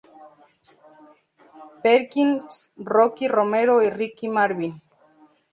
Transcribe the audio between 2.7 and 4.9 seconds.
Rocky Romero y Ricky Marvin.